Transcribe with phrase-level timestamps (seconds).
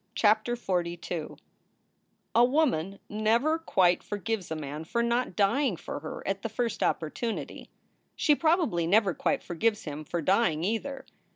[0.15, 1.35] CHAPTER XLII
[2.33, 6.81] A WOMAN never quite forgives a man for not dying for her at the first
[6.81, 7.69] opportunity.
[8.15, 11.05] She probably never quite forgives him for dying, either.